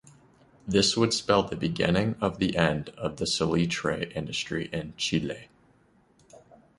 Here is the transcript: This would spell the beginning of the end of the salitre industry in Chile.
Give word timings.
This 0.67 0.97
would 0.97 1.13
spell 1.13 1.43
the 1.43 1.55
beginning 1.55 2.15
of 2.19 2.39
the 2.39 2.57
end 2.57 2.89
of 2.97 3.17
the 3.17 3.25
salitre 3.27 4.11
industry 4.15 4.67
in 4.73 4.95
Chile. 4.97 5.47